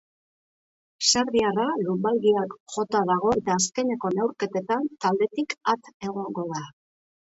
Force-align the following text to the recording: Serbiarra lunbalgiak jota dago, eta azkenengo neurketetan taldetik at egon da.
Serbiarra 1.11 1.65
lunbalgiak 1.83 2.57
jota 2.79 3.03
dago, 3.13 3.37
eta 3.45 3.61
azkenengo 3.63 4.15
neurketetan 4.19 4.93
taldetik 5.05 5.59
at 5.79 5.97
egon 5.97 6.39
da. 6.61 6.69